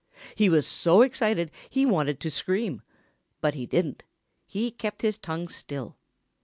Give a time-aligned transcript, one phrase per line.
[0.33, 2.81] He was so excited he wanted to scream.
[3.39, 4.01] But he didn't.
[4.47, 5.95] He kept his tongue still.